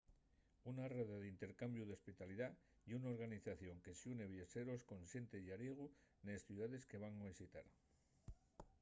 [0.69, 2.47] una rede d’intercambiu d’hospitalidá
[2.87, 5.85] ye una organización que xune viaxeros con xente llariego
[6.25, 7.67] nes ciudaes que van visitar